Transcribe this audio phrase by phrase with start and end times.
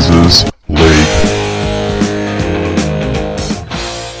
[0.00, 0.50] causes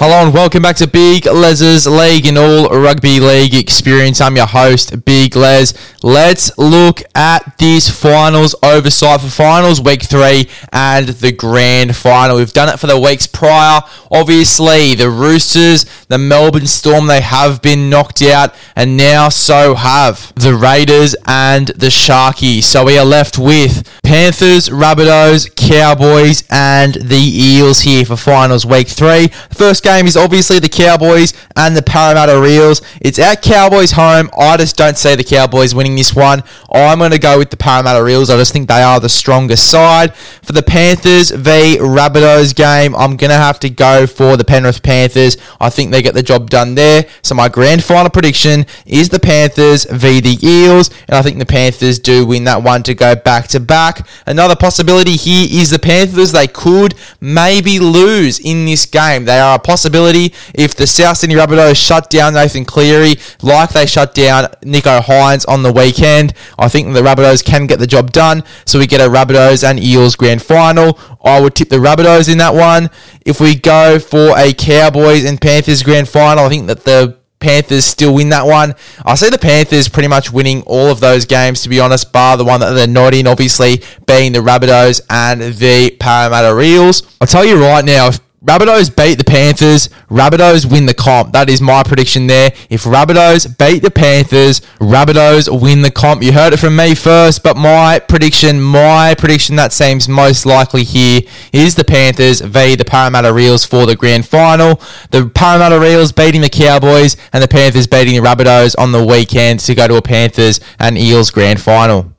[0.08, 0.32] on?
[0.32, 4.18] Welcome back to Big Les's League and all rugby league experience.
[4.22, 5.74] I'm your host, Big Les.
[6.02, 12.38] Let's look at these finals oversight for finals week three and the grand final.
[12.38, 13.82] We've done it for the weeks prior.
[14.10, 20.32] Obviously, the Roosters, the Melbourne Storm, they have been knocked out, and now so have
[20.34, 22.62] the Raiders and the Sharkies.
[22.62, 28.88] So we are left with Panthers, Rabbitohs, Cowboys, and the Eels here for finals week
[28.88, 29.28] three.
[29.52, 32.82] First game is obviously the Cowboys and the Parramatta Eels.
[33.00, 34.30] It's at Cowboys home.
[34.38, 36.42] I just don't see the Cowboys winning this one.
[36.72, 38.30] I'm going to go with the Parramatta Eels.
[38.30, 40.14] I just think they are the strongest side.
[40.14, 44.82] For the Panthers v Rabbitohs game, I'm going to have to go for the Penrith
[44.82, 45.36] Panthers.
[45.60, 47.06] I think they get the job done there.
[47.22, 51.46] So my grand final prediction is the Panthers v the Eels, and I think the
[51.46, 54.06] Panthers do win that one to go back to back.
[54.26, 56.32] Another possibility here is the Panthers.
[56.32, 59.24] They could maybe lose in this game.
[59.24, 63.86] They are a possibility if the South Sydney Rabbitohs shut down Nathan Cleary like they
[63.86, 66.34] shut down Nicho Hynes on the weekend.
[66.58, 69.78] I think the Rabbitohs can get the job done, so we get a Rabbitohs and
[69.82, 70.98] Eels grand final.
[71.24, 72.90] I would tip the Rabbitohs in that one.
[73.24, 77.86] If we go for a Cowboys and Panthers grand final, I think that the Panthers
[77.86, 78.74] still win that one.
[79.04, 82.36] I see the Panthers pretty much winning all of those games, to be honest, bar
[82.36, 87.02] the one that they're not in, obviously, being the Rabbitohs and the Parramatta Eels.
[87.18, 89.88] I'll tell you right now, if Rabbitohs beat the Panthers.
[90.08, 91.32] Rabbitohs win the comp.
[91.32, 92.52] That is my prediction there.
[92.70, 96.22] If Rabbitohs beat the Panthers, Rabbitohs win the comp.
[96.22, 100.84] You heard it from me first, but my prediction, my prediction that seems most likely
[100.84, 101.20] here
[101.52, 104.80] is the Panthers v the Parramatta Eels for the grand final.
[105.10, 109.60] The Parramatta Eels beating the Cowboys and the Panthers beating the Rabbitohs on the weekend
[109.60, 112.14] to go to a Panthers and Eels grand final.